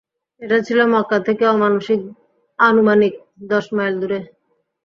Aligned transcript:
এটা 0.41 0.57
ছিল 0.67 0.79
মক্কা 0.93 1.17
থেকে 1.27 1.43
আনুমানিক 2.59 3.13
দশ 3.51 3.65
মাইল 3.75 3.93
দূরে। 4.01 4.19